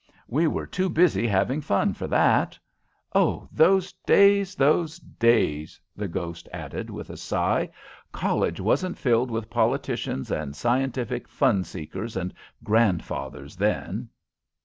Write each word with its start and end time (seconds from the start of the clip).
We 0.27 0.47
were 0.47 0.65
too 0.65 0.89
busy 0.89 1.27
having 1.27 1.61
fun 1.61 1.93
for 1.93 2.07
that. 2.07 2.57
Oh, 3.13 3.47
those 3.51 3.93
days! 4.07 4.55
those 4.55 4.97
days!" 4.97 5.79
the 5.95 6.07
ghost 6.07 6.49
added, 6.51 6.89
with 6.89 7.11
a 7.11 7.17
sigh. 7.17 7.69
"College 8.11 8.59
wasn't 8.59 8.97
filled 8.97 9.29
with 9.29 9.47
politicians 9.51 10.31
and 10.31 10.55
scientific 10.55 11.27
fun 11.27 11.63
seekers 11.65 12.17
and 12.17 12.33
grandfathers 12.63 13.55
then." 13.55 14.09